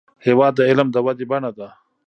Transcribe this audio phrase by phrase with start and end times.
[0.25, 1.67] هېواد د علم د ودې بڼه ده.